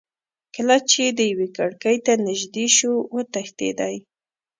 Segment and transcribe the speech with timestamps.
[0.55, 3.95] کله چې دېو کړکۍ ته نیژدې شو وتښتېدی.